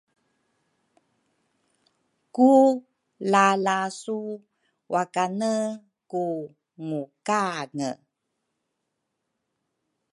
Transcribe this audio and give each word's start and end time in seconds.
ku 2.35 2.51
lalasu 3.31 4.19
wakane 4.93 5.53
ku 6.11 6.25
ngukange. 6.87 7.91